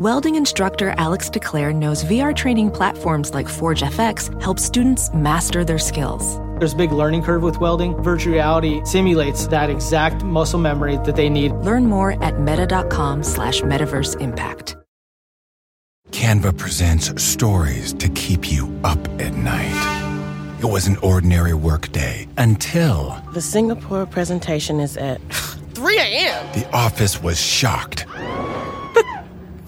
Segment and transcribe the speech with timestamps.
[0.00, 5.78] Welding instructor Alex DeClaire knows VR training platforms like Forge FX help students master their
[5.78, 6.38] skills.
[6.58, 8.02] There's a big learning curve with welding.
[8.02, 11.52] Virtual reality simulates that exact muscle memory that they need.
[11.52, 14.74] Learn more at meta.com slash metaverse impact.
[16.12, 20.56] Canva presents stories to keep you up at night.
[20.60, 25.20] It was an ordinary workday until The Singapore presentation is at
[25.74, 26.52] 3 a.m.
[26.54, 28.06] the office was shocked.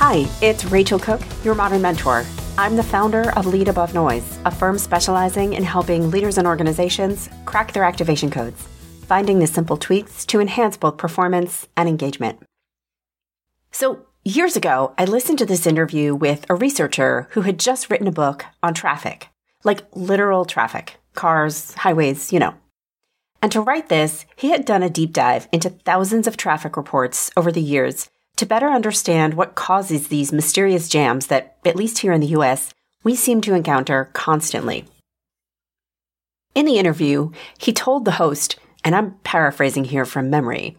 [0.00, 2.24] Hi, it's Rachel Cooke, your modern mentor.
[2.56, 7.28] I'm the founder of Lead Above Noise, a firm specializing in helping leaders and organizations
[7.46, 8.68] crack their activation codes,
[9.08, 12.38] finding the simple tweaks to enhance both performance and engagement.
[13.72, 18.06] So, years ago, I listened to this interview with a researcher who had just written
[18.06, 19.30] a book on traffic,
[19.64, 22.54] like literal traffic, cars, highways, you know.
[23.42, 27.32] And to write this, he had done a deep dive into thousands of traffic reports
[27.36, 28.08] over the years
[28.38, 32.72] to better understand what causes these mysterious jams that, at least here in the US,
[33.02, 34.84] we seem to encounter constantly.
[36.54, 40.76] In the interview, he told the host, and I'm paraphrasing here from memory,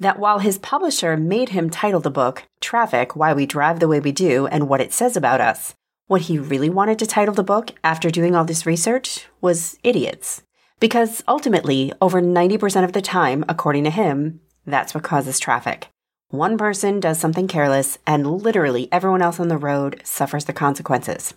[0.00, 4.00] that while his publisher made him title the book Traffic Why We Drive the Way
[4.00, 5.74] We Do and What It Says About Us,
[6.08, 10.42] what he really wanted to title the book after doing all this research was Idiots.
[10.80, 15.88] Because ultimately, over 90% of the time, according to him, that's what causes traffic.
[16.30, 21.32] One person does something careless, and literally everyone else on the road suffers the consequences.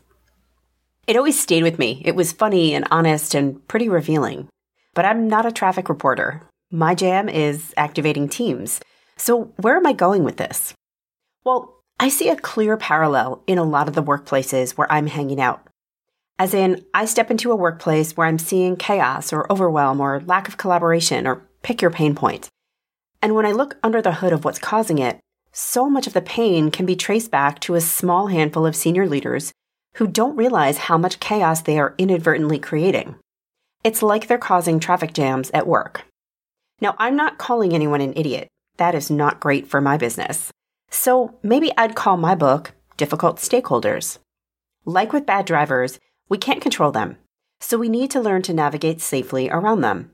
[1.07, 2.01] It always stayed with me.
[2.03, 4.49] It was funny and honest and pretty revealing.
[4.93, 6.41] But I'm not a traffic reporter.
[6.71, 8.81] My jam is activating teams.
[9.15, 10.73] So, where am I going with this?
[11.45, 15.39] Well, I see a clear parallel in a lot of the workplaces where I'm hanging
[15.39, 15.65] out.
[16.37, 20.49] As in, I step into a workplace where I'm seeing chaos or overwhelm or lack
[20.49, 22.49] of collaboration or pick your pain point.
[23.21, 25.19] And when I look under the hood of what's causing it,
[25.51, 29.07] so much of the pain can be traced back to a small handful of senior
[29.07, 29.51] leaders
[29.95, 33.15] who don't realize how much chaos they are inadvertently creating.
[33.83, 36.05] It's like they're causing traffic jams at work.
[36.79, 38.47] Now, I'm not calling anyone an idiot.
[38.77, 40.51] That is not great for my business.
[40.89, 44.17] So maybe I'd call my book Difficult Stakeholders.
[44.85, 45.99] Like with bad drivers,
[46.29, 47.17] we can't control them,
[47.59, 50.11] so we need to learn to navigate safely around them.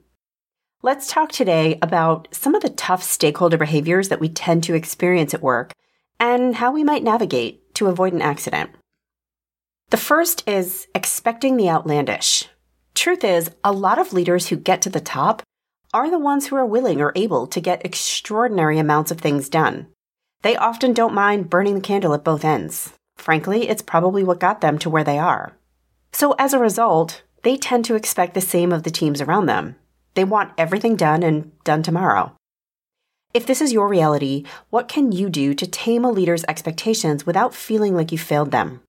[0.84, 5.34] Let's talk today about some of the tough stakeholder behaviors that we tend to experience
[5.34, 5.74] at work
[6.20, 8.70] and how we might navigate to avoid an accident.
[9.90, 12.48] The first is expecting the outlandish.
[12.94, 15.42] Truth is, a lot of leaders who get to the top
[15.96, 19.88] are the ones who are willing or able to get extraordinary amounts of things done.
[20.44, 22.94] They often don't mind burning the candle at both ends.
[23.16, 25.58] Frankly, it's probably what got them to where they are.
[26.12, 29.76] So as a result, they tend to expect the same of the teams around them.
[30.18, 32.36] They want everything done and done tomorrow.
[33.36, 37.54] If this is your reality, what can you do to tame a leader's expectations without
[37.54, 38.82] feeling like you failed them?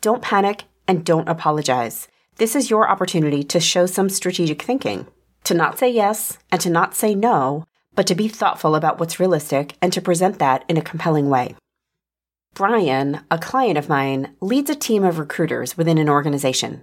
[0.00, 2.08] Don't panic and don't apologize.
[2.38, 5.06] This is your opportunity to show some strategic thinking,
[5.44, 7.62] to not say yes and to not say no,
[7.94, 11.54] but to be thoughtful about what's realistic and to present that in a compelling way.
[12.54, 16.82] Brian, a client of mine, leads a team of recruiters within an organization.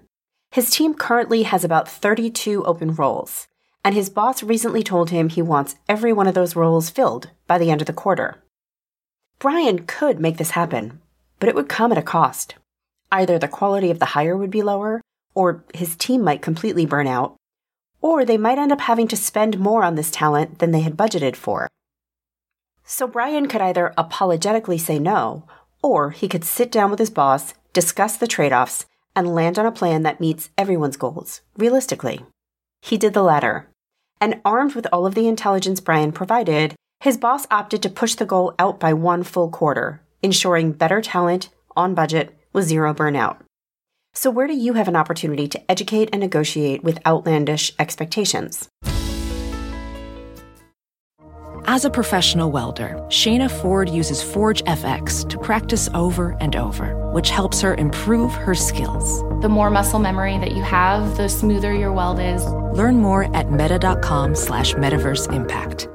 [0.51, 3.49] His team currently has about 32 open roles
[3.85, 7.59] and his boss recently told him he wants every one of those roles filled by
[7.59, 8.43] the end of the quarter.
[9.37, 10.99] Brian could make this happen,
[11.39, 12.55] but it would come at a cost.
[13.11, 15.01] Either the quality of the hire would be lower,
[15.35, 17.35] or his team might completely burn out,
[18.01, 20.97] or they might end up having to spend more on this talent than they had
[20.97, 21.67] budgeted for.
[22.83, 25.43] So Brian could either apologetically say no,
[25.83, 29.65] or he could sit down with his boss, discuss the trade offs, and land on
[29.67, 32.25] a plan that meets everyone's goals, realistically.
[32.81, 33.67] He did the latter,
[34.19, 38.25] and armed with all of the intelligence Brian provided, his boss opted to push the
[38.25, 43.37] goal out by one full quarter, ensuring better talent on budget with zero burnout.
[44.13, 48.69] So, where do you have an opportunity to educate and negotiate with outlandish expectations?
[51.67, 57.31] As a professional welder, Shayna Ford uses Forge FX to practice over and over, which
[57.31, 59.23] helps her improve her skills.
[59.41, 62.45] The more muscle memory that you have, the smoother your weld is.
[62.45, 65.87] Learn more at meta.com slash metaverse impact.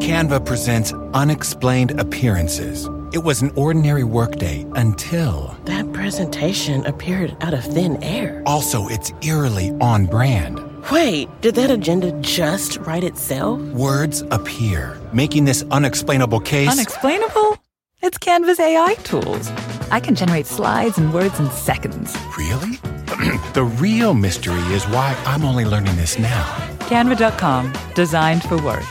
[0.00, 2.88] Canva presents unexplained appearances.
[3.12, 5.54] It was an ordinary workday until.
[5.66, 8.42] That presentation appeared out of thin air.
[8.46, 10.58] Also, it's eerily on brand.
[10.92, 13.60] Wait, did that agenda just write itself?
[13.72, 16.70] Words appear, making this unexplainable case.
[16.70, 17.56] Unexplainable?
[18.02, 19.50] It's Canva's AI tools.
[19.90, 22.16] I can generate slides and words in seconds.
[22.38, 22.76] Really?
[23.52, 26.44] the real mystery is why I'm only learning this now.
[26.82, 28.84] Canva.com, designed for work.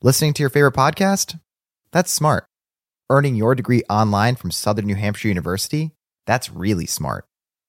[0.00, 1.38] Listening to your favorite podcast?
[1.92, 2.46] That's smart.
[3.10, 5.90] Earning your degree online from Southern New Hampshire University?
[6.24, 7.26] That's really smart.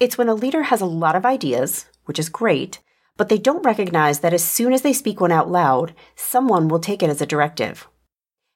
[0.00, 2.78] It's when a leader has a lot of ideas, which is great,
[3.16, 6.78] but they don't recognize that as soon as they speak one out loud, someone will
[6.78, 7.88] take it as a directive.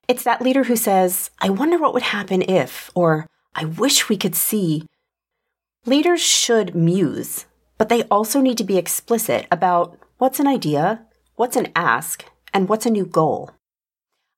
[0.06, 4.16] It's that leader who says, I wonder what would happen if, or I wish we
[4.16, 4.86] could see.
[5.84, 7.46] Leaders should muse,
[7.76, 11.04] but they also need to be explicit about what's an idea,
[11.34, 12.24] what's an ask,
[12.54, 13.50] and what's a new goal.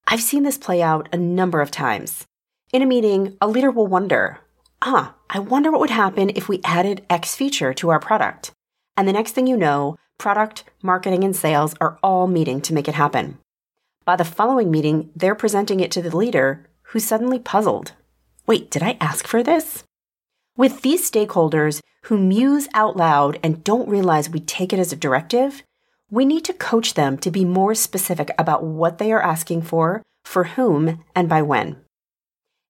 [0.07, 2.27] I've seen this play out a number of times.
[2.73, 4.41] In a meeting, a leader will wonder,
[4.85, 8.53] ah, I wonder what would happen if we added X feature to our product.
[8.97, 12.87] And the next thing you know, product, marketing, and sales are all meeting to make
[12.87, 13.39] it happen.
[14.05, 17.93] By the following meeting, they're presenting it to the leader, who's suddenly puzzled.
[18.47, 19.83] Wait, did I ask for this?
[20.57, 24.97] With these stakeholders who muse out loud and don't realize we take it as a
[24.97, 25.63] directive,
[26.11, 30.03] we need to coach them to be more specific about what they are asking for,
[30.25, 31.84] for whom, and by when.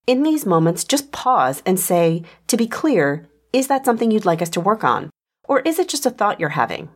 [0.07, 4.43] In these moments, just pause and say, to be clear, is that something you'd like
[4.43, 5.09] us to work on?
[5.49, 6.91] Or is it just a thought you're having?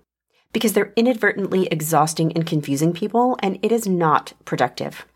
[0.53, 5.07] Because they're inadvertently exhausting and confusing people, and it is not productive.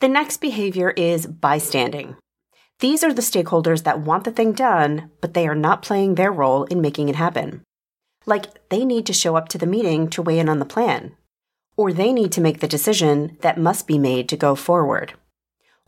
[0.00, 2.16] The next behavior is bystanding.
[2.80, 6.30] These are the stakeholders that want the thing done, but they are not playing their
[6.30, 7.62] role in making it happen.
[8.26, 11.16] Like they need to show up to the meeting to weigh in on the plan,
[11.76, 15.14] or they need to make the decision that must be made to go forward,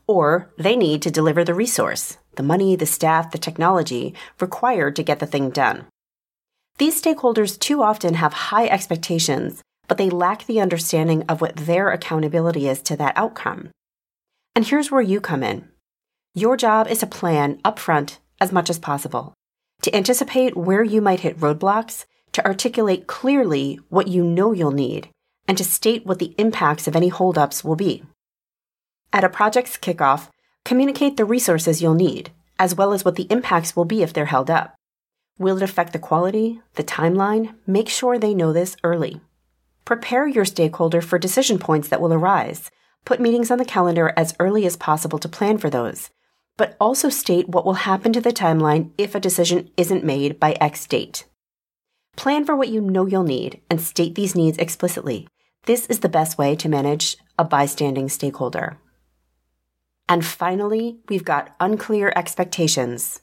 [0.08, 5.02] or they need to deliver the resource, the money, the staff, the technology required to
[5.05, 5.84] get the thing done.
[6.78, 11.90] These stakeholders too often have high expectations, but they lack the understanding of what their
[11.90, 13.70] accountability is to that outcome.
[14.55, 15.69] And here's where you come in.
[16.34, 19.34] Your job is to plan upfront as much as possible,
[19.82, 25.08] to anticipate where you might hit roadblocks, to articulate clearly what you know you'll need,
[25.49, 28.04] and to state what the impacts of any holdups will be.
[29.12, 30.28] At a project's kickoff,
[30.64, 34.26] communicate the resources you'll need, as well as what the impacts will be if they're
[34.26, 34.75] held up.
[35.38, 37.55] Will it affect the quality, the timeline?
[37.66, 39.20] Make sure they know this early.
[39.84, 42.70] Prepare your stakeholder for decision points that will arise.
[43.05, 46.11] Put meetings on the calendar as early as possible to plan for those,
[46.58, 50.52] but also state what will happen to the timeline if a decision isn't made by
[50.61, 51.25] X date.
[52.16, 55.26] Plan for what you know you'll need and state these needs explicitly.
[55.64, 58.76] This is the best way to manage a bystanding stakeholder.
[60.08, 63.20] And finally, we've got unclear expectations.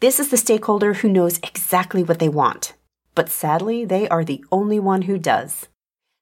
[0.00, 2.74] This is the stakeholder who knows exactly what they want,
[3.14, 5.68] but sadly, they are the only one who does.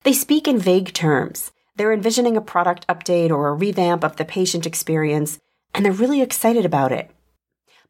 [0.04, 1.50] They speak in vague terms.
[1.76, 5.38] They're envisioning a product update or a revamp of the patient experience,
[5.75, 7.11] and they're really excited about it.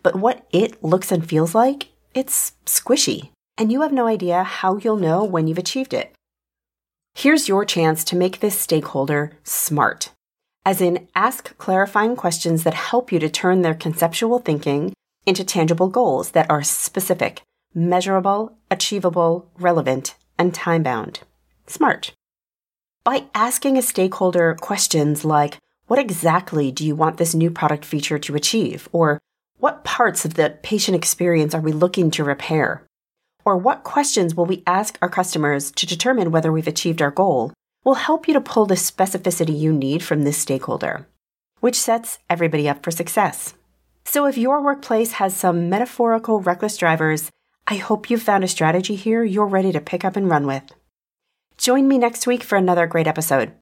[0.02, 4.76] But what it looks and feels like, it's squishy, and you have no idea how
[4.76, 6.14] you'll know when you've achieved it.
[7.14, 10.10] Here's your chance to make this stakeholder smart,
[10.64, 14.92] as in ask clarifying questions that help you to turn their conceptual thinking
[15.26, 17.42] into tangible goals that are specific,
[17.74, 21.20] measurable, achievable, relevant, and time bound.
[21.66, 22.12] Smart.
[23.04, 28.18] By asking a stakeholder questions like, what exactly do you want this new product feature
[28.20, 28.88] to achieve?
[28.92, 29.18] Or
[29.58, 32.86] what parts of the patient experience are we looking to repair?
[33.44, 37.52] Or what questions will we ask our customers to determine whether we've achieved our goal?
[37.84, 41.08] Will help you to pull the specificity you need from this stakeholder,
[41.60, 43.54] which sets everybody up for success.
[44.04, 47.30] So if your workplace has some metaphorical reckless drivers,
[47.66, 50.62] I hope you've found a strategy here you're ready to pick up and run with.
[51.58, 53.52] Join me next week for another great episode.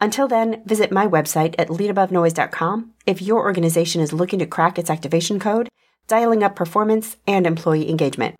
[0.00, 4.90] Until then, visit my website at leadabovenoise.com if your organization is looking to crack its
[4.90, 5.68] activation code,
[6.06, 8.34] dialing up performance and employee engagement.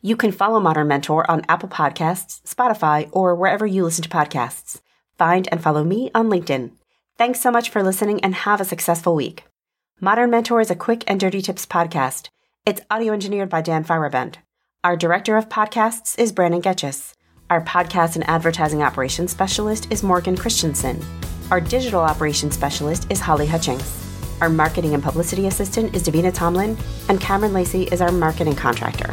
[0.00, 4.80] You can follow Modern Mentor on Apple Podcasts, Spotify, or wherever you listen to podcasts.
[5.16, 6.70] Find and follow me on LinkedIn.
[7.16, 9.44] Thanks so much for listening and have a successful week.
[10.00, 12.28] Modern Mentor is a quick and dirty tips podcast.
[12.64, 14.36] It's audio engineered by Dan Feierabend.
[14.84, 17.14] Our director of podcasts is Brandon Getchis.
[17.50, 21.04] Our podcast and advertising operations specialist is Morgan Christensen.
[21.50, 24.06] Our digital operations specialist is Holly Hutchings.
[24.40, 26.76] Our marketing and publicity assistant is Davina Tomlin,
[27.08, 29.12] and Cameron Lacey is our marketing contractor.